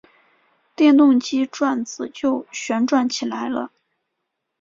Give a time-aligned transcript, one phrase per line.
[0.75, 3.71] 电动机转子就旋转起来了。